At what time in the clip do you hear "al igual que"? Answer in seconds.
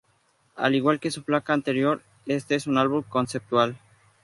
0.55-1.11